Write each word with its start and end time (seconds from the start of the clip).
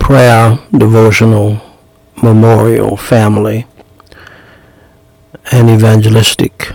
prayer, 0.00 0.58
devotional, 0.72 1.60
memorial, 2.20 2.96
family, 2.96 3.66
and 5.52 5.70
evangelistic 5.70 6.72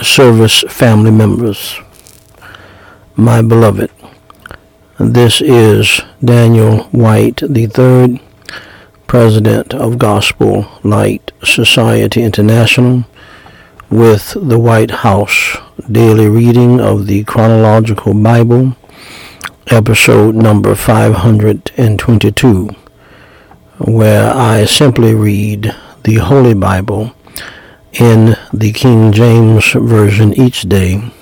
service 0.00 0.62
family 0.68 1.10
members. 1.10 1.78
My 3.16 3.42
beloved, 3.42 3.90
this 4.98 5.40
is 5.40 6.00
Daniel 6.24 6.84
Whyte 6.92 7.42
III, 7.42 8.22
President 9.08 9.74
of 9.74 9.98
Gospel 9.98 10.70
Light 10.84 11.32
Society 11.42 12.22
International, 12.22 13.04
with 13.90 14.36
the 14.40 14.60
Whyte 14.60 14.92
House 15.02 15.56
daily 15.90 16.28
reading 16.28 16.80
of 16.80 17.08
the 17.08 17.24
chronological 17.24 18.14
Bible 18.14 18.76
episode 19.70 20.34
number 20.34 20.74
522, 20.74 22.70
where 23.78 24.34
I 24.34 24.64
simply 24.64 25.14
read 25.14 25.72
the 26.02 26.16
Holy 26.16 26.54
Bible 26.54 27.14
in 27.92 28.36
the 28.52 28.72
King 28.72 29.12
James 29.12 29.70
Version 29.72 30.34
each 30.34 30.62
day 30.62 31.12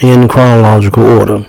in 0.00 0.28
chronological 0.28 1.04
order. 1.04 1.46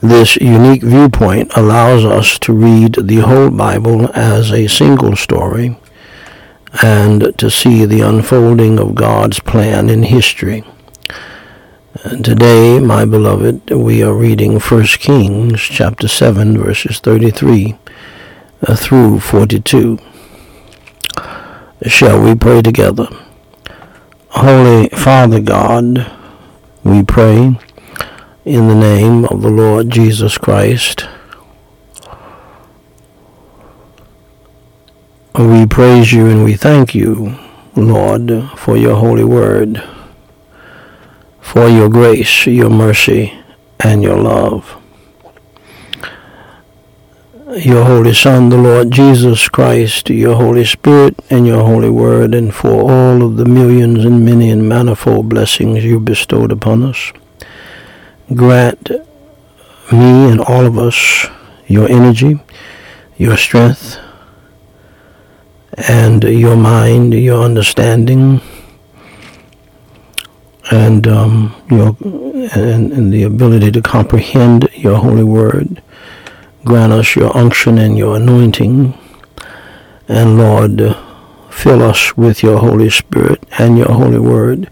This 0.00 0.36
unique 0.36 0.82
viewpoint 0.82 1.50
allows 1.56 2.04
us 2.04 2.38
to 2.40 2.52
read 2.52 2.94
the 2.94 3.16
whole 3.16 3.50
Bible 3.50 4.08
as 4.14 4.52
a 4.52 4.68
single 4.68 5.16
story 5.16 5.76
and 6.82 7.36
to 7.38 7.50
see 7.50 7.84
the 7.84 8.00
unfolding 8.00 8.78
of 8.78 8.94
God's 8.94 9.40
plan 9.40 9.88
in 9.88 10.02
history. 10.02 10.64
And 12.04 12.24
today, 12.24 12.78
my 12.78 13.04
beloved, 13.04 13.70
we 13.70 14.02
are 14.02 14.14
reading 14.14 14.60
1 14.60 14.84
Kings 14.84 15.60
chapter 15.60 16.06
7 16.06 16.58
verses 16.58 17.00
33 17.00 17.76
uh, 18.62 18.76
through 18.76 19.20
42. 19.20 19.98
Shall 21.86 22.22
we 22.22 22.34
pray 22.34 22.62
together? 22.62 23.08
Holy 24.28 24.88
Father 24.90 25.40
God, 25.40 26.10
we 26.84 27.02
pray 27.02 27.58
in 28.44 28.68
the 28.68 28.74
name 28.74 29.24
of 29.24 29.42
the 29.42 29.50
Lord 29.50 29.90
Jesus 29.90 30.38
Christ 30.38 31.08
We 35.38 35.66
praise 35.66 36.12
you 36.12 36.26
and 36.26 36.42
we 36.42 36.56
thank 36.56 36.96
you, 36.96 37.38
Lord, 37.76 38.50
for 38.56 38.76
your 38.76 38.96
holy 38.96 39.22
word, 39.22 39.80
for 41.40 41.68
your 41.68 41.88
grace, 41.88 42.44
your 42.46 42.68
mercy, 42.68 43.38
and 43.78 44.02
your 44.02 44.18
love. 44.18 44.76
Your 47.56 47.84
Holy 47.84 48.14
Son, 48.14 48.48
the 48.48 48.56
Lord 48.56 48.90
Jesus 48.90 49.48
Christ, 49.48 50.10
your 50.10 50.34
Holy 50.34 50.64
Spirit, 50.64 51.14
and 51.30 51.46
your 51.46 51.64
holy 51.64 51.88
word, 51.88 52.34
and 52.34 52.52
for 52.52 52.90
all 52.90 53.22
of 53.22 53.36
the 53.36 53.44
millions 53.44 54.04
and 54.04 54.24
many 54.24 54.50
and 54.50 54.68
manifold 54.68 55.28
blessings 55.28 55.84
you 55.84 56.00
bestowed 56.00 56.50
upon 56.50 56.82
us. 56.82 57.12
Grant 58.34 58.90
me 59.92 60.32
and 60.32 60.40
all 60.40 60.66
of 60.66 60.76
us 60.76 61.28
your 61.68 61.88
energy, 61.88 62.40
your 63.16 63.36
strength, 63.36 64.00
and 65.86 66.24
your 66.24 66.56
mind, 66.56 67.14
your 67.14 67.44
understanding, 67.44 68.40
and 70.70 71.06
um, 71.06 71.54
your 71.70 71.96
and, 72.54 72.92
and 72.92 73.12
the 73.12 73.22
ability 73.22 73.70
to 73.72 73.82
comprehend 73.82 74.68
your 74.74 74.96
holy 74.96 75.24
word. 75.24 75.82
Grant 76.64 76.92
us 76.92 77.14
your 77.14 77.34
unction 77.36 77.78
and 77.78 77.96
your 77.96 78.16
anointing, 78.16 78.98
and 80.08 80.38
Lord, 80.38 80.96
fill 81.50 81.82
us 81.82 82.16
with 82.16 82.42
your 82.42 82.58
Holy 82.58 82.90
Spirit 82.90 83.42
and 83.58 83.78
your 83.78 83.92
holy 83.92 84.18
word, 84.18 84.68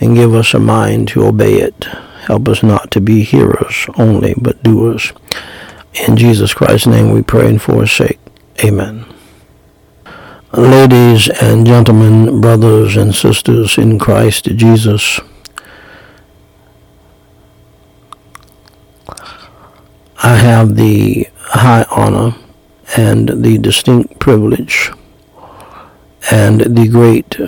and 0.00 0.14
give 0.14 0.34
us 0.34 0.54
a 0.54 0.60
mind 0.60 1.08
to 1.08 1.26
obey 1.26 1.54
it. 1.54 1.84
Help 2.26 2.48
us 2.48 2.62
not 2.62 2.90
to 2.92 3.00
be 3.00 3.22
hearers 3.24 3.86
only, 3.96 4.34
but 4.36 4.62
doers. 4.62 5.12
In 6.06 6.16
Jesus 6.16 6.54
Christ's 6.54 6.86
name 6.86 7.10
we 7.10 7.22
pray 7.22 7.48
and 7.48 7.60
forsake. 7.60 8.20
Amen. 8.62 9.07
Ladies 10.54 11.28
and 11.42 11.66
gentlemen, 11.66 12.40
brothers 12.40 12.96
and 12.96 13.14
sisters 13.14 13.76
in 13.76 13.98
Christ 13.98 14.46
Jesus, 14.46 15.20
I 20.22 20.36
have 20.36 20.74
the 20.74 21.28
high 21.36 21.84
honor 21.90 22.34
and 22.96 23.44
the 23.44 23.58
distinct 23.58 24.20
privilege 24.20 24.90
and 26.30 26.62
the 26.62 26.88
great 26.88 27.38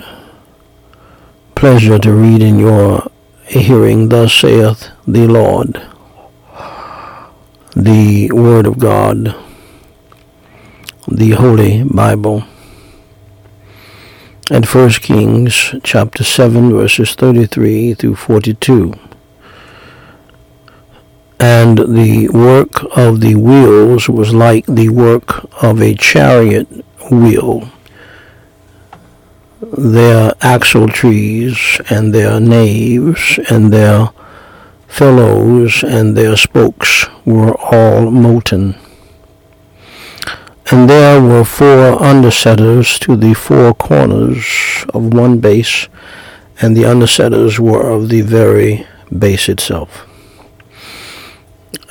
pleasure 1.55 1.97
to 1.97 2.13
read 2.13 2.43
in 2.43 2.59
your 2.59 3.09
hearing, 3.47 4.09
Thus 4.09 4.31
saith 4.31 4.89
the 5.07 5.25
Lord, 5.27 5.81
the 7.75 8.29
Word 8.31 8.67
of 8.67 8.77
God, 8.77 9.35
the 11.07 11.31
Holy 11.31 11.83
Bible 11.83 12.43
and 14.51 14.65
1 14.65 14.89
Kings 14.99 15.73
chapter 15.81 16.25
7 16.25 16.73
verses 16.73 17.15
33 17.15 17.93
through 17.93 18.15
42. 18.15 18.93
And 21.39 21.77
the 21.77 22.27
work 22.33 22.83
of 22.97 23.21
the 23.21 23.35
wheels 23.35 24.09
was 24.09 24.33
like 24.33 24.65
the 24.65 24.89
work 24.89 25.45
of 25.63 25.81
a 25.81 25.95
chariot 25.95 26.67
wheel. 27.09 27.69
Their 29.61 30.33
axle 30.41 30.89
trees 30.89 31.79
and 31.89 32.13
their 32.13 32.41
naves 32.41 33.39
and 33.49 33.71
their 33.71 34.09
felloes 34.85 35.81
and 35.81 36.17
their 36.17 36.35
spokes 36.35 37.07
were 37.23 37.55
all 37.55 38.11
molten. 38.11 38.75
And 40.71 40.89
there 40.89 41.21
were 41.21 41.43
four 41.43 41.97
undersetters 41.99 42.97
to 42.99 43.17
the 43.17 43.33
four 43.33 43.73
corners 43.73 44.85
of 44.93 45.13
one 45.13 45.39
base, 45.39 45.89
and 46.61 46.77
the 46.77 46.83
undersetters 46.83 47.59
were 47.59 47.89
of 47.89 48.07
the 48.07 48.21
very 48.21 48.87
base 49.19 49.49
itself. 49.49 50.07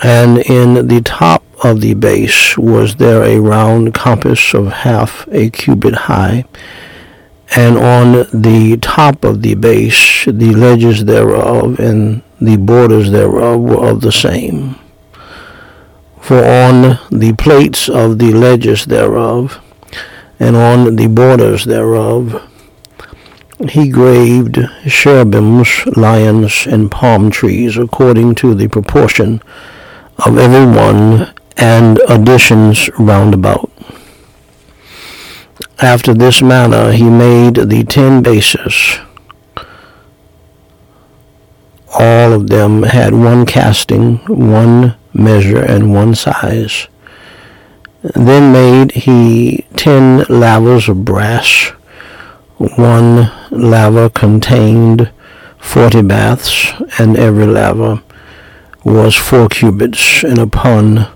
And 0.03 0.38
in 0.38 0.88
the 0.88 1.03
top 1.03 1.44
of 1.62 1.82
the 1.82 1.93
base 1.93 2.56
was 2.56 2.97
there 2.97 3.23
a 3.23 3.38
round 3.38 3.93
compass 3.93 4.55
of 4.55 4.73
half 4.73 5.29
a 5.31 5.50
cubit 5.50 5.94
high, 5.94 6.47
and 7.55 7.77
on 7.77 8.29
the 8.32 8.79
top 8.81 9.25
of 9.25 9.43
the 9.43 9.56
base 9.56 10.25
the 10.25 10.55
ledges 10.55 11.05
thereof 11.05 11.79
and 11.79 12.23
the 12.41 12.56
borders 12.56 13.11
thereof 13.11 13.61
were 13.61 13.91
of 13.91 14.00
the 14.00 14.12
same 14.12 14.80
for 16.20 16.44
on 16.44 16.99
the 17.11 17.34
plates 17.38 17.88
of 17.88 18.19
the 18.19 18.32
ledges 18.32 18.84
thereof, 18.84 19.61
and 20.38 20.56
on 20.56 20.96
the 20.96 21.08
borders 21.08 21.64
thereof, 21.64 22.46
he 23.69 23.90
graved 23.90 24.58
cherubims, 24.87 25.84
lions, 25.96 26.67
and 26.67 26.90
palm 26.90 27.31
trees, 27.31 27.76
according 27.76 28.34
to 28.37 28.55
the 28.55 28.69
proportion 28.69 29.43
of 30.25 30.38
every 30.38 30.64
one, 30.64 31.34
and 31.56 32.00
additions 32.08 32.88
round 32.99 33.34
about. 33.34 33.70
After 35.82 36.14
this 36.14 36.40
manner 36.40 36.93
he 36.93 37.05
made 37.05 37.55
the 37.55 37.84
ten 37.84 38.22
bases. 38.22 38.99
All 41.99 42.32
of 42.32 42.49
them 42.49 42.82
had 42.84 43.12
one 43.14 43.44
casting, 43.44 44.17
one 44.26 44.96
measure 45.20 45.62
and 45.62 45.93
one 45.93 46.14
size. 46.14 46.88
Then 48.02 48.52
made 48.52 48.93
he 48.93 49.67
ten 49.76 50.25
lavers 50.28 50.88
of 50.88 51.05
brass. 51.05 51.72
One 52.56 53.31
laver 53.50 54.08
contained 54.08 55.11
forty 55.58 56.02
baths, 56.02 56.72
and 56.99 57.17
every 57.17 57.46
laver 57.46 58.02
was 58.84 59.14
four 59.14 59.49
cubits, 59.49 60.25
and 60.25 60.38
upon 60.38 61.08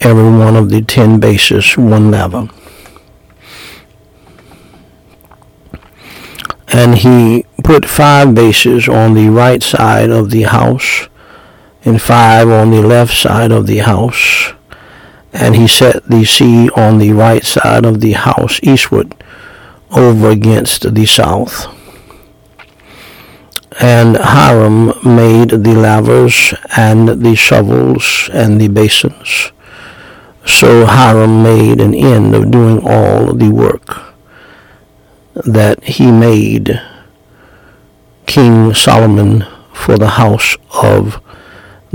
every 0.00 0.30
one 0.38 0.56
of 0.56 0.70
the 0.70 0.82
ten 0.82 1.18
bases 1.18 1.76
one 1.76 2.10
laver. 2.10 2.48
And 6.68 6.98
he 6.98 7.46
put 7.62 7.84
five 7.84 8.34
bases 8.34 8.88
on 8.88 9.14
the 9.14 9.28
right 9.28 9.62
side 9.62 10.10
of 10.10 10.30
the 10.30 10.42
house, 10.42 11.08
and 11.84 12.00
five 12.00 12.48
on 12.48 12.70
the 12.70 12.82
left 12.82 13.14
side 13.14 13.52
of 13.52 13.66
the 13.66 13.78
house. 13.78 14.52
And 15.32 15.56
he 15.56 15.66
set 15.66 16.08
the 16.08 16.24
sea 16.24 16.70
on 16.70 16.98
the 16.98 17.12
right 17.12 17.44
side 17.44 17.84
of 17.84 18.00
the 18.00 18.12
house 18.12 18.60
eastward, 18.62 19.14
over 19.90 20.30
against 20.30 20.94
the 20.94 21.06
south. 21.06 21.66
And 23.80 24.16
Hiram 24.16 24.92
made 25.04 25.50
the 25.50 25.74
lavers 25.74 26.54
and 26.76 27.08
the 27.08 27.34
shovels 27.34 28.30
and 28.32 28.60
the 28.60 28.68
basins. 28.68 29.50
So 30.46 30.86
Hiram 30.86 31.42
made 31.42 31.80
an 31.80 31.94
end 31.94 32.34
of 32.34 32.50
doing 32.50 32.86
all 32.86 33.34
the 33.34 33.50
work 33.50 34.14
that 35.34 35.82
he 35.82 36.12
made 36.12 36.80
King 38.26 38.72
Solomon 38.74 39.44
for 39.72 39.98
the 39.98 40.10
house 40.10 40.56
of 40.72 41.20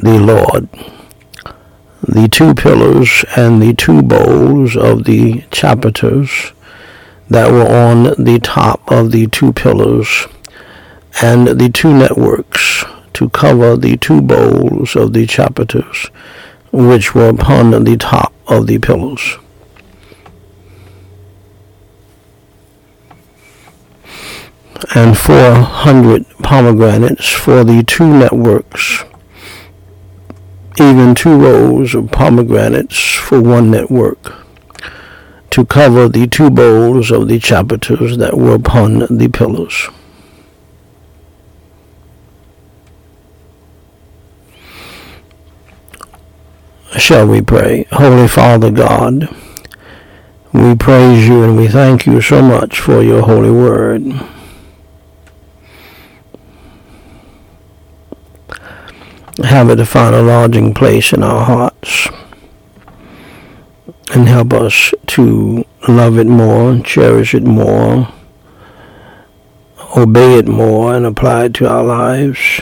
the 0.01 0.19
Lord. 0.19 0.69
The 2.01 2.28
two 2.28 2.54
pillars 2.54 3.25
and 3.36 3.62
the 3.62 3.74
two 3.74 4.01
bowls 4.01 4.75
of 4.75 5.04
the 5.04 5.42
chapiters 5.51 6.54
that 7.30 7.51
were 7.51 7.68
on 7.68 8.24
the 8.24 8.40
top 8.42 8.92
of 8.92 9.12
the 9.12 9.28
two 9.28 9.54
pillars 9.54 10.28
and 11.22 11.48
the 11.48 11.69
two 11.69 11.94
networks 11.94 12.84
to 13.13 13.30
cover 13.30 13.75
the 13.75 13.98
two 13.98 14.22
bowls 14.22 14.96
of 14.96 15.13
the 15.13 15.28
chapiters 15.28 16.10
which 16.72 17.13
were 17.13 17.30
upon 17.30 17.72
the 17.84 17.98
top 17.98 18.34
of 18.48 18.68
the 18.68 18.80
pillars. 18.80 19.38
And 24.96 25.18
four 25.18 25.56
hundred 25.56 26.25
pomegranates 26.42 27.30
for 27.30 27.63
the 27.63 27.84
two 27.84 28.07
networks, 28.07 29.04
even 30.77 31.16
two 31.16 31.38
rows 31.38 31.95
of 31.95 32.12
pomegranates 32.12 33.16
for 33.16 33.42
one 33.42 33.71
network, 33.71 34.33
to 35.50 35.66
cover 35.66 36.07
the 36.07 36.27
two 36.27 36.50
bowls 36.50 37.12
of 37.12 37.27
the 37.27 37.39
chapiters 37.39 38.18
that 38.18 38.38
were 38.38 38.56
upon 38.56 39.00
the 39.10 39.30
pillars. 39.30 39.89
Shall 46.98 47.27
we 47.27 47.42
pray? 47.42 47.86
Holy 47.92 48.27
Father 48.27 48.72
God, 48.72 49.30
we 50.51 50.75
praise 50.75 51.27
you 51.27 51.44
and 51.44 51.56
we 51.56 51.68
thank 51.68 52.06
you 52.06 52.19
so 52.19 52.42
much 52.42 52.80
for 52.80 53.01
your 53.01 53.22
holy 53.22 53.51
word. 53.51 54.04
Have 59.44 59.69
it 59.69 59.77
to 59.77 59.86
find 59.86 60.15
a 60.15 60.21
lodging 60.21 60.74
place 60.74 61.13
in 61.13 61.24
our 61.24 61.45
hearts 61.45 62.09
and 64.13 64.27
help 64.27 64.53
us 64.53 64.94
to 65.07 65.65
love 65.88 66.18
it 66.18 66.27
more, 66.27 66.80
cherish 66.80 67.33
it 67.33 67.44
more, 67.44 68.12
obey 69.95 70.38
it 70.39 70.47
more, 70.47 70.95
and 70.95 71.06
apply 71.06 71.45
it 71.45 71.53
to 71.56 71.69
our 71.69 71.83
lives 71.83 72.62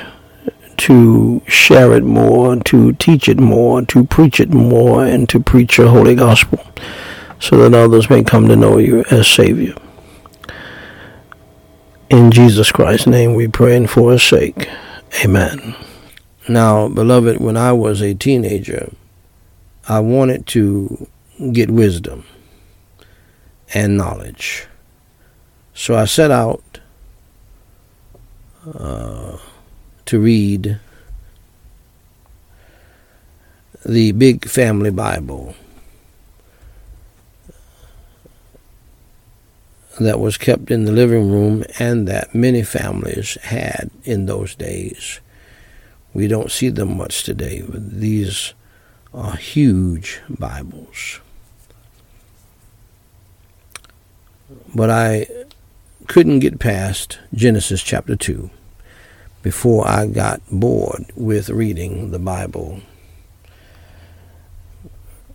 to 0.77 1.41
share 1.47 1.94
it 1.94 2.03
more, 2.03 2.56
to 2.56 2.94
teach 2.94 3.27
it 3.27 3.39
more, 3.39 3.81
to 3.83 4.06
preach 4.06 4.39
it 4.39 4.53
more, 4.53 5.03
and 5.03 5.27
to 5.29 5.39
preach 5.39 5.77
your 5.77 5.89
holy 5.89 6.15
gospel 6.15 6.63
so 7.39 7.57
that 7.57 7.77
others 7.77 8.09
may 8.09 8.24
come 8.24 8.47
to 8.47 8.56
know 8.56 8.77
you 8.77 9.03
as 9.12 9.27
Savior. 9.27 9.75
In 12.09 12.31
Jesus 12.31 12.71
Christ's 12.71 13.07
name 13.07 13.33
we 13.33 13.47
pray 13.47 13.75
and 13.75 13.89
for 13.89 14.12
his 14.12 14.24
sake. 14.24 14.69
Amen. 15.25 15.75
Now, 16.50 16.88
beloved, 16.88 17.40
when 17.40 17.58
I 17.58 17.74
was 17.74 18.02
a 18.02 18.14
teenager, 18.14 18.94
I 19.88 20.00
wanted 20.00 20.48
to 20.48 21.08
get 21.52 21.70
wisdom 21.70 22.24
and 23.74 23.98
knowledge. 23.98 24.66
So 25.74 25.96
I 25.96 26.06
set 26.06 26.32
out 26.32 26.80
uh, 28.74 29.38
to 30.06 30.20
read 30.20 30.80
the 33.86 34.12
Big 34.14 34.48
Family 34.48 34.90
Bible 34.90 35.56
that 40.00 40.20
was 40.20 40.38
kept 40.38 40.72
in 40.72 40.86
the 40.86 40.92
living 40.92 41.30
room 41.30 41.64
and 41.80 42.08
that 42.08 42.34
many 42.34 42.64
families 42.64 43.36
had 43.44 43.90
in 44.04 44.26
those 44.28 44.56
days. 44.56 45.20
We 46.13 46.27
don't 46.27 46.51
see 46.51 46.69
them 46.69 46.98
much 46.98 47.24
today. 47.24 47.63
These 47.68 48.54
are 49.13 49.36
huge 49.36 50.21
Bibles. 50.30 51.19
But 54.74 54.89
I 54.89 55.27
couldn't 56.07 56.39
get 56.39 56.59
past 56.59 57.19
Genesis 57.33 57.83
chapter 57.83 58.15
2 58.15 58.50
before 59.44 59.88
I 59.88 60.07
got 60.07 60.42
bored 60.50 61.05
with 61.15 61.50
reading 61.50 62.12
the 62.12 62.20
Bible. 62.20 62.82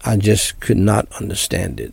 I 0.05 0.17
just 0.17 0.61
could 0.61 0.79
not 0.79 1.07
understand 1.21 1.79
it. 1.79 1.93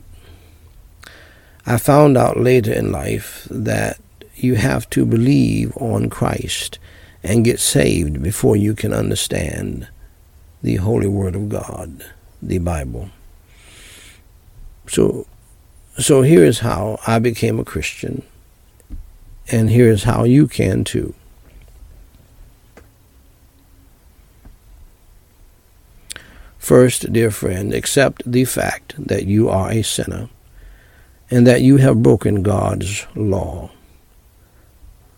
I 1.65 1.77
found 1.77 2.18
out 2.18 2.39
later 2.39 2.74
in 2.74 2.92
life 2.92 3.48
that 3.51 4.00
you 4.36 4.56
have 4.56 4.89
to 4.92 5.06
believe 5.06 5.75
on 5.77 6.10
Christ 6.10 6.80
and 7.24 7.46
get 7.46 7.60
saved 7.60 8.22
before 8.22 8.56
you 8.56 8.74
can 8.74 8.94
understand 8.94 9.88
the 10.62 10.78
Holy 10.78 11.08
Word 11.08 11.36
of 11.36 11.50
God, 11.50 12.06
the 12.42 12.60
Bible. 12.60 13.10
So, 14.88 15.28
so 15.98 16.22
here 16.22 16.44
is 16.44 16.60
how 16.60 17.00
I 17.06 17.20
became 17.20 17.60
a 17.60 17.66
Christian, 17.66 18.24
and 19.52 19.70
here 19.70 19.90
is 19.90 20.04
how 20.04 20.24
you 20.24 20.48
can 20.48 20.84
too. 20.84 21.14
First, 26.58 27.12
dear 27.12 27.32
friend, 27.32 27.74
accept 27.74 28.22
the 28.32 28.46
fact 28.46 28.94
that 28.98 29.26
you 29.26 29.50
are 29.50 29.72
a 29.72 29.82
sinner 29.82 30.30
and 31.32 31.48
that 31.48 31.62
you 31.62 31.78
have 31.78 32.04
broken 32.04 32.44
God's 32.44 33.08
law, 33.16 33.72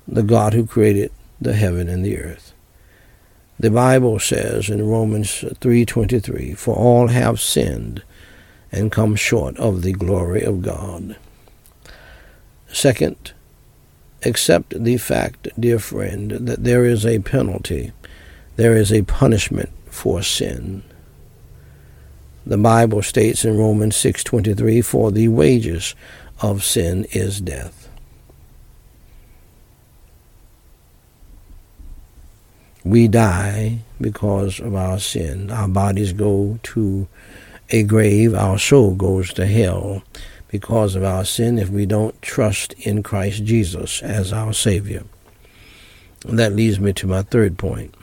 the 0.08 0.24
God 0.24 0.53
who 0.53 0.65
created 0.65 1.12
the 1.41 1.53
heaven 1.53 1.89
and 1.89 2.05
the 2.05 2.19
earth. 2.19 2.53
The 3.60 3.71
Bible 3.71 4.19
says 4.19 4.69
in 4.69 4.88
Romans 4.88 5.43
3:23, 5.60 6.53
"For 6.53 6.75
all 6.75 7.07
have 7.07 7.41
sinned 7.41 8.03
and 8.71 8.91
come 8.91 9.15
short 9.15 9.57
of 9.57 9.81
the 9.81 9.93
glory 9.93 10.43
of 10.43 10.62
God." 10.62 11.15
Second, 12.71 13.33
accept 14.24 14.83
the 14.83 14.98
fact, 14.98 15.48
dear 15.60 15.79
friend, 15.79 16.31
that 16.31 16.63
there 16.63 16.86
is 16.86 17.05
a 17.05 17.19
penalty, 17.19 17.91
there 18.55 18.77
is 18.77 18.91
a 18.93 19.01
punishment 19.01 19.69
for 19.89 20.21
sin. 20.21 20.83
The 22.45 22.57
Bible 22.57 23.01
states 23.01 23.45
in 23.45 23.57
Romans 23.57 23.95
6:23, 23.95 24.81
"For 24.81 25.12
the 25.12 25.27
wages 25.27 25.95
of 26.41 26.63
sin 26.63 27.05
is 27.12 27.41
death." 27.41 27.80
We 32.83 33.07
die 33.07 33.79
because 34.00 34.59
of 34.59 34.75
our 34.75 35.00
sin. 35.00 35.51
Our 35.51 35.67
bodies 35.67 36.13
go 36.13 36.59
to 36.63 37.07
a 37.69 37.83
grave, 37.83 38.33
our 38.33 38.57
soul 38.57 38.95
goes 38.95 39.33
to 39.33 39.45
hell 39.45 40.03
because 40.50 40.95
of 40.95 41.03
our 41.03 41.23
sin 41.23 41.57
if 41.57 41.69
we 41.69 41.85
don't 41.85 42.21
trust 42.21 42.73
in 42.73 43.01
Christ 43.01 43.45
Jesus 43.45 44.01
as 44.01 44.33
our 44.33 44.51
Savior. 44.51 45.05
And 46.27 46.38
that 46.38 46.53
leads 46.53 46.79
me 46.79 46.91
to 46.93 47.07
my 47.07 47.21
third 47.21 47.57
point. 47.57 47.95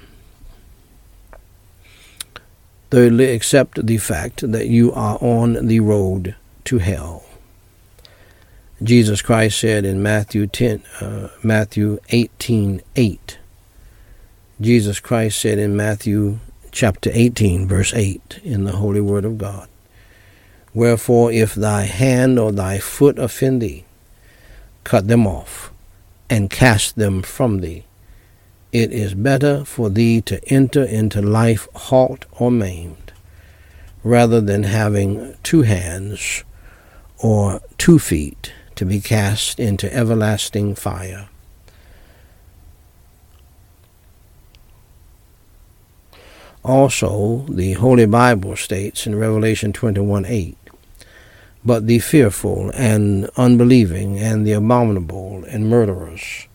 Thirdly, 2.90 3.32
accept 3.32 3.85
the 3.85 3.99
fact 3.99 4.50
that 4.50 4.68
you 4.68 4.92
are 4.94 5.18
on 5.20 5.66
the 5.66 5.80
road 5.80 6.35
to 6.64 6.78
hell. 6.78 7.25
Jesus 8.82 9.20
Christ 9.20 9.58
said 9.58 9.85
in 9.85 10.02
Matthew 10.02 10.47
10, 10.47 10.82
uh, 11.00 11.28
Matthew 11.42 11.99
18, 12.08 12.80
8. 12.97 13.38
Jesus 14.61 14.99
Christ 14.99 15.41
said 15.41 15.59
in 15.61 15.77
Matthew 15.77 16.41
chapter 16.73 17.11
18, 17.15 17.69
verse 17.69 17.95
8, 17.95 18.41
in 18.43 18.65
the 18.65 18.73
Holy 18.73 19.00
Word 19.00 19.25
of 19.25 19.38
God, 19.38 19.69
Wherefore, 20.75 21.31
if 21.31 21.55
thy 21.55 21.83
hand 21.83 22.41
or 22.41 22.50
thy 22.50 22.79
foot 22.79 23.21
offend 23.21 23.62
thee, 23.62 23.85
cut 24.83 25.07
them 25.07 25.29
off, 25.29 25.73
and 26.29 26.50
cast 26.50 26.97
them 26.97 27.23
from 27.23 27.61
thee. 27.61 27.85
it 28.73 28.93
is 28.93 29.15
better 29.15 29.65
for 29.65 29.88
thee 29.91 30.21
to 30.21 30.45
enter 30.49 30.83
into 30.83 31.23
life 31.23 31.69
halt 31.75 32.27
or 32.33 32.50
maimed, 32.50 33.12
rather 34.03 34.41
than 34.41 34.65
having 34.65 35.35
two 35.43 35.62
hands 35.62 36.45
or 37.19 37.61
two 37.79 37.99
feet 37.99 38.53
to 38.75 38.85
be 38.85 39.00
cast 39.00 39.59
into 39.59 39.93
everlasting 39.95 40.75
fire. 40.75 41.29
Also, 46.68 47.46
the 47.48 47.72
Holy 47.72 48.04
Bible 48.04 48.54
states 48.54 49.06
in 49.06 49.14
Revelation 49.14 49.72
21 49.72 50.26
8, 50.26 50.54
But 51.64 51.87
the 51.87 51.98
fearful 51.98 52.70
and 52.75 53.30
unbelieving 53.38 54.18
and 54.18 54.46
the 54.46 54.52
abominable 54.52 55.44
and 55.48 55.70
murderers 55.70 56.46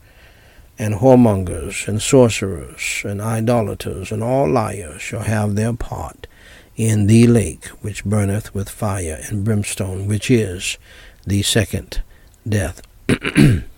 and 0.77 0.93
whoremongers 0.93 1.87
and 1.87 1.99
sorcerers 1.99 3.01
and 3.03 3.21
idolaters 3.21 4.11
and 4.11 4.21
all 4.21 4.47
liars 4.47 5.01
shall 5.01 5.23
have 5.23 5.55
their 5.55 5.73
part 5.73 6.27
in 6.75 7.07
the 7.07 7.25
lake 7.25 7.65
which 7.81 8.05
burneth 8.05 8.53
with 8.53 8.69
fire 8.69 9.19
and 9.29 9.43
brimstone, 9.43 10.07
which 10.07 10.29
is 10.29 10.77
the 11.25 11.41
second 11.41 12.03
death. 12.47 12.83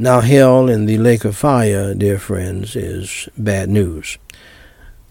now, 0.00 0.22
hell 0.22 0.70
in 0.70 0.86
the 0.86 0.96
lake 0.96 1.26
of 1.26 1.36
fire, 1.36 1.92
dear 1.92 2.18
friends, 2.18 2.74
is 2.74 3.28
bad 3.36 3.68
news. 3.68 4.16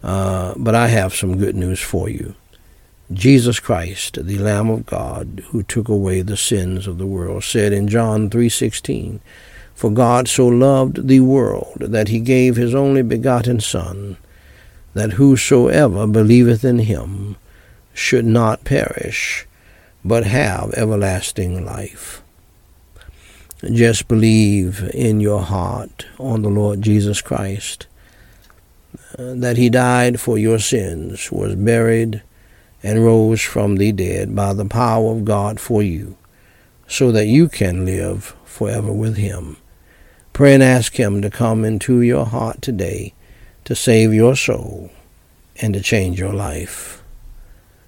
Uh, 0.02 0.52
but 0.56 0.74
I 0.74 0.88
have 0.88 1.14
some 1.14 1.38
good 1.38 1.54
news 1.54 1.78
for 1.78 2.08
you. 2.08 2.34
Jesus 3.12 3.60
Christ, 3.60 4.18
the 4.20 4.38
Lamb 4.38 4.68
of 4.68 4.86
God, 4.86 5.44
who 5.50 5.62
took 5.62 5.88
away 5.88 6.22
the 6.22 6.36
sins 6.36 6.88
of 6.88 6.98
the 6.98 7.06
world, 7.06 7.44
said 7.44 7.72
in 7.72 7.86
John 7.86 8.28
3:16, 8.28 9.20
"For 9.76 9.92
God 9.92 10.26
so 10.26 10.48
loved 10.48 11.06
the 11.06 11.20
world 11.20 11.76
that 11.78 12.08
he 12.08 12.18
gave 12.18 12.56
his 12.56 12.74
only 12.74 13.02
begotten 13.02 13.60
Son, 13.60 14.16
that 14.94 15.12
whosoever 15.12 16.08
believeth 16.08 16.64
in 16.64 16.80
him 16.80 17.36
should 17.94 18.26
not 18.26 18.64
perish, 18.64 19.46
but 20.04 20.24
have 20.24 20.74
everlasting 20.74 21.64
life." 21.64 22.22
Just 23.64 24.08
believe 24.08 24.88
in 24.94 25.20
your 25.20 25.42
heart 25.42 26.06
on 26.18 26.42
the 26.42 26.48
Lord 26.48 26.80
Jesus 26.80 27.20
Christ, 27.20 27.86
uh, 29.18 29.34
that 29.34 29.58
he 29.58 29.68
died 29.68 30.18
for 30.18 30.38
your 30.38 30.58
sins, 30.58 31.30
was 31.30 31.54
buried, 31.56 32.22
and 32.82 33.04
rose 33.04 33.42
from 33.42 33.76
the 33.76 33.92
dead 33.92 34.34
by 34.34 34.54
the 34.54 34.64
power 34.64 35.12
of 35.12 35.26
God 35.26 35.60
for 35.60 35.82
you, 35.82 36.16
so 36.88 37.12
that 37.12 37.26
you 37.26 37.48
can 37.48 37.84
live 37.84 38.34
forever 38.44 38.92
with 38.92 39.16
Him. 39.16 39.58
Pray 40.32 40.54
and 40.54 40.62
ask 40.62 40.98
Him 40.98 41.20
to 41.20 41.30
come 41.30 41.64
into 41.64 42.00
your 42.00 42.24
heart 42.24 42.62
today 42.62 43.14
to 43.64 43.74
save 43.74 44.14
your 44.14 44.36
soul 44.36 44.90
and 45.60 45.74
to 45.74 45.80
change 45.80 46.18
your 46.18 46.32
life 46.32 47.02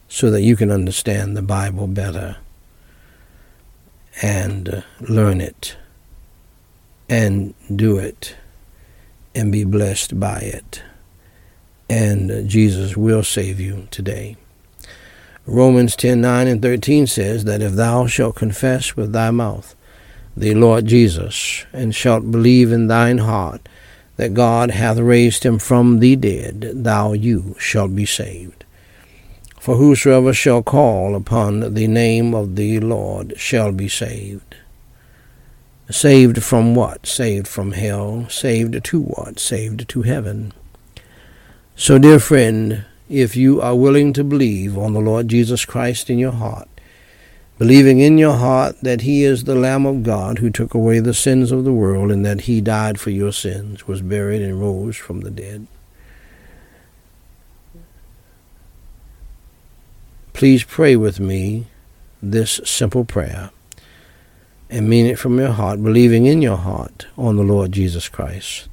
so 0.09 0.31
that 0.31 0.43
you 0.43 0.55
can 0.55 0.71
understand 0.71 1.35
the 1.35 1.43
Bible 1.43 1.87
better 1.87 2.37
and 4.21 4.69
uh, 4.69 4.81
learn 5.01 5.41
it 5.41 5.77
and 7.09 7.55
do 7.75 7.99
it 7.99 8.37
and 9.35 9.51
be 9.51 9.65
blessed 9.65 10.19
by 10.21 10.39
it. 10.39 10.83
And 11.89 12.31
uh, 12.31 12.43
Jesus 12.43 12.97
will 12.97 13.23
save 13.23 13.61
you 13.61 13.89
today. 13.91 14.37
Romans 15.47 15.97
10 15.97 16.21
9 16.21 16.47
and 16.47 16.63
13 16.63 17.07
says 17.07 17.45
that 17.45 17.63
if 17.63 17.73
thou 17.73 18.07
shalt 18.07 18.37
confess 18.37 18.97
with 18.97 19.13
thy 19.13 19.31
mouth 19.31 19.75
the 20.37 20.55
Lord 20.55 20.87
Jesus, 20.87 21.67
and 21.73 21.95
shalt 21.95 22.31
believe 22.31 22.73
in 22.73 22.87
thine 22.87 23.19
heart 23.19 23.69
that 24.17 24.35
God 24.35 24.71
hath 24.71 24.99
raised 24.99 25.45
him 25.45 25.59
from 25.59 25.99
the 25.99 26.17
dead, 26.17 26.71
thou 26.75 27.13
you 27.13 27.55
shalt 27.59 27.95
be 27.95 28.07
saved. 28.07 28.65
For 29.63 29.77
whosoever 29.77 30.35
shall 30.35 30.61
call 30.65 31.15
upon 31.15 31.75
the 31.75 31.87
name 31.87 32.35
of 32.35 32.57
the 32.57 32.81
Lord 32.81 33.35
shall 33.37 33.71
be 33.71 33.87
saved. 33.87 34.57
Saved 35.89 36.43
from 36.43 36.75
what? 36.75 37.07
Saved 37.07 37.47
from 37.47 37.71
hell. 37.71 38.29
Saved 38.29 38.83
to 38.83 39.01
what? 39.01 39.39
Saved 39.39 39.89
to 39.89 40.03
heaven. 40.03 40.53
So, 41.77 41.97
dear 41.97 42.19
friend, 42.19 42.87
if 43.09 43.37
you 43.37 43.61
are 43.61 43.77
willing 43.77 44.13
to 44.15 44.25
believe 44.25 44.77
on 44.77 44.95
the 44.95 45.01
Lord 45.01 45.29
Jesus 45.29 45.65
Christ 45.65 46.11
in 46.11 46.19
your 46.19 46.33
heart, 46.33 46.69
believing 47.57 48.01
in 48.01 48.19
your 48.19 48.39
heart 48.39 48.81
that 48.83 49.03
He 49.03 49.23
is 49.23 49.45
the 49.45 49.55
Lamb 49.55 49.87
of 49.87 50.03
God 50.03 50.39
who 50.39 50.51
took 50.51 50.75
away 50.75 50.99
the 50.99 51.15
sins 51.15 51.53
of 51.53 51.63
the 51.63 51.73
world 51.73 52.11
and 52.11 52.27
that 52.27 52.51
He 52.51 52.61
died 52.61 52.99
for 52.99 53.11
your 53.11 53.33
sins, 53.33 53.87
was 53.87 54.03
buried, 54.03 54.43
and 54.43 54.61
rose 54.61 54.97
from 54.97 55.21
the 55.21 55.31
dead. 55.31 55.69
Please 60.43 60.65
pray 60.65 60.97
with 60.97 61.21
me 61.21 61.69
this 62.21 62.61
simple 62.65 63.05
prayer 63.05 63.53
and 64.69 64.89
mean 64.89 65.07
it 65.07 65.17
from 65.17 65.39
your 65.39 65.53
heart, 65.53 65.81
believing 65.81 66.27
in 66.27 66.43
your 66.43 66.57
heart 66.57 67.07
on 67.17 67.37
the 67.37 67.45
Lord 67.45 67.71
Jesus 67.71 68.09
Christ, 68.09 68.69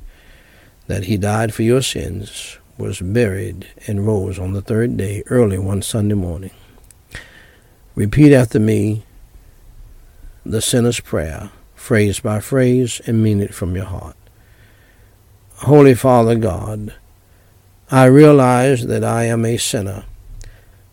that 0.87 1.03
He 1.03 1.15
died 1.15 1.53
for 1.53 1.61
your 1.61 1.83
sins, 1.83 2.57
was 2.79 3.01
buried 3.01 3.67
and 3.85 4.07
rose 4.07 4.39
on 4.39 4.53
the 4.53 4.63
third 4.63 4.97
day 4.97 5.21
early 5.27 5.59
one 5.59 5.83
Sunday 5.83 6.15
morning. 6.15 6.49
Repeat 7.93 8.33
after 8.33 8.59
me 8.59 9.03
the 10.43 10.63
sinner's 10.63 10.99
prayer, 10.99 11.51
phrase 11.75 12.19
by 12.19 12.39
phrase, 12.39 12.99
and 13.05 13.21
mean 13.21 13.41
it 13.41 13.53
from 13.53 13.75
your 13.75 13.85
heart. 13.85 14.17
Holy 15.57 15.93
Father 15.93 16.33
God, 16.33 16.95
I 17.91 18.05
realize 18.05 18.87
that 18.87 19.03
I 19.03 19.25
am 19.25 19.45
a 19.45 19.57
sinner 19.57 20.05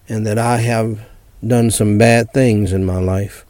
and 0.08 0.26
that 0.26 0.38
I 0.38 0.58
have 0.58 1.00
done 1.46 1.70
some 1.70 1.98
bad 1.98 2.32
things 2.32 2.72
in 2.72 2.84
my 2.84 2.98
life. 2.98 3.44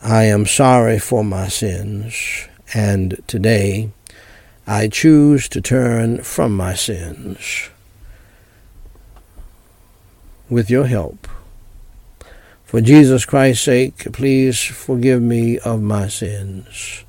I 0.00 0.24
am 0.24 0.46
sorry 0.46 0.98
for 0.98 1.22
my 1.22 1.48
sins, 1.48 2.48
and 2.74 3.22
today 3.26 3.90
I 4.66 4.88
choose 4.88 5.48
to 5.50 5.60
turn 5.60 6.22
from 6.22 6.56
my 6.56 6.74
sins 6.74 7.70
with 10.48 10.70
your 10.70 10.86
help. 10.86 11.26
For 12.64 12.80
Jesus 12.80 13.24
Christ's 13.24 13.64
sake, 13.64 14.12
please 14.12 14.62
forgive 14.62 15.20
me 15.20 15.58
of 15.58 15.82
my 15.82 16.08
sins. 16.08 17.04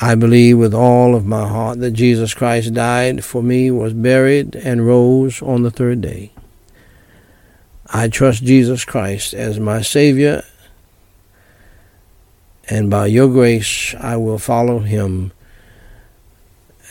I 0.00 0.14
believe 0.14 0.58
with 0.58 0.74
all 0.74 1.14
of 1.14 1.24
my 1.24 1.48
heart 1.48 1.78
that 1.80 1.92
Jesus 1.92 2.34
Christ 2.34 2.74
died 2.74 3.24
for 3.24 3.42
me, 3.42 3.70
was 3.70 3.92
buried, 3.92 4.56
and 4.56 4.86
rose 4.86 5.40
on 5.40 5.62
the 5.62 5.70
third 5.70 6.00
day. 6.00 6.33
I 7.96 8.08
trust 8.08 8.42
Jesus 8.42 8.84
Christ 8.84 9.34
as 9.34 9.60
my 9.60 9.80
Savior, 9.80 10.42
and 12.68 12.90
by 12.90 13.06
your 13.06 13.28
grace 13.28 13.94
I 14.00 14.16
will 14.16 14.38
follow 14.38 14.80
him 14.80 15.30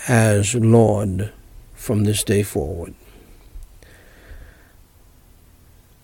as 0.07 0.55
Lord 0.55 1.33
from 1.73 2.05
this 2.05 2.23
day 2.23 2.41
forward. 2.41 2.93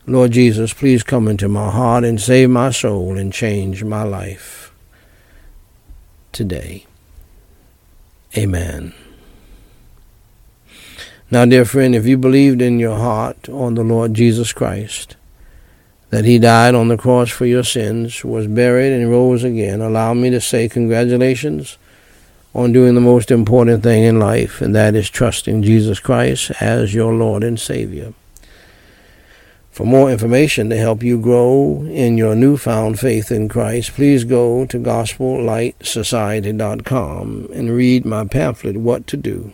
Lord 0.05 0.31
Jesus, 0.31 0.73
please 0.73 1.01
come 1.01 1.29
into 1.29 1.47
my 1.47 1.71
heart 1.71 2.03
and 2.03 2.19
save 2.19 2.49
my 2.49 2.69
soul 2.69 3.17
and 3.17 3.31
change 3.31 3.85
my 3.85 4.03
life 4.03 4.73
today. 6.33 6.85
Amen. 8.37 8.93
Now, 11.31 11.45
dear 11.45 11.63
friend, 11.63 11.93
if 11.93 12.07
you 12.07 12.17
believed 12.17 12.59
in 12.59 12.79
your 12.79 12.97
heart 12.97 13.47
on 13.49 13.75
the 13.75 13.83
Lord 13.83 14.15
Jesus 14.15 14.51
Christ, 14.51 15.15
that 16.09 16.25
he 16.25 16.39
died 16.39 16.73
on 16.73 16.87
the 16.87 16.97
cross 16.97 17.29
for 17.29 17.45
your 17.45 17.63
sins, 17.63 18.25
was 18.25 18.47
buried, 18.47 18.93
and 18.93 19.11
rose 19.11 19.43
again, 19.43 19.79
allow 19.79 20.15
me 20.15 20.31
to 20.31 20.41
say 20.41 20.67
congratulations 20.67 21.77
on 22.55 22.73
doing 22.73 22.95
the 22.95 23.01
most 23.01 23.29
important 23.29 23.83
thing 23.83 24.01
in 24.01 24.17
life, 24.17 24.59
and 24.59 24.73
that 24.73 24.95
is 24.95 25.07
trusting 25.07 25.61
Jesus 25.61 25.99
Christ 25.99 26.49
as 26.59 26.95
your 26.95 27.13
Lord 27.13 27.43
and 27.43 27.59
Savior. 27.59 28.15
For 29.69 29.85
more 29.85 30.09
information 30.09 30.71
to 30.71 30.77
help 30.77 31.03
you 31.03 31.21
grow 31.21 31.85
in 31.91 32.17
your 32.17 32.33
newfound 32.33 32.99
faith 32.99 33.31
in 33.31 33.49
Christ, 33.49 33.91
please 33.91 34.23
go 34.23 34.65
to 34.65 34.79
gospellightsociety.com 34.79 37.49
and 37.53 37.69
read 37.69 38.03
my 38.03 38.25
pamphlet, 38.25 38.77
What 38.77 39.05
to 39.05 39.15
Do 39.15 39.53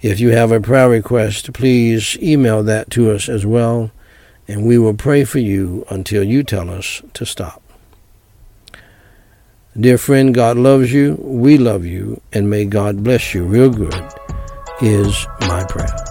If 0.00 0.20
you 0.20 0.30
have 0.30 0.52
a 0.52 0.60
prayer 0.60 0.88
request, 0.88 1.52
please 1.52 2.16
email 2.22 2.62
that 2.62 2.88
to 2.92 3.10
us 3.10 3.28
as 3.28 3.44
well, 3.44 3.90
and 4.46 4.64
we 4.64 4.78
will 4.78 4.94
pray 4.94 5.24
for 5.24 5.40
you 5.40 5.84
until 5.90 6.22
you 6.22 6.44
tell 6.44 6.70
us 6.70 7.02
to 7.14 7.26
stop. 7.26 7.62
Dear 9.78 9.98
friend, 9.98 10.32
God 10.32 10.56
loves 10.56 10.92
you, 10.92 11.16
we 11.20 11.58
love 11.58 11.84
you, 11.84 12.20
and 12.32 12.48
may 12.48 12.64
God 12.64 13.02
bless 13.02 13.34
you 13.34 13.44
real 13.44 13.70
good, 13.70 13.94
is 14.80 15.26
my 15.40 15.64
prayer. 15.64 16.07